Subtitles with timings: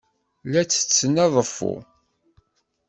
[0.51, 1.73] La ttetten aḍeffu.